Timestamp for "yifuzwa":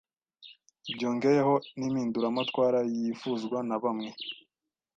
2.95-3.57